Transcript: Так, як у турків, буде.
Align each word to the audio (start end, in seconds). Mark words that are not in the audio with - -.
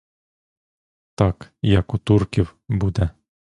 Так, 1.15 1.51
як 1.61 1.93
у 1.93 1.97
турків, 1.97 2.55
буде. 2.69 3.09